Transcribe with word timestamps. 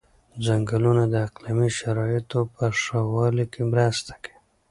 ځنګلونه 0.45 1.03
د 1.09 1.15
اقلیمي 1.27 1.69
شرایطو 1.77 2.39
په 2.53 2.63
ښه 2.81 2.99
والي 3.13 3.45
کې 3.53 3.61
مرسته 3.73 4.13
کوي. 4.23 4.35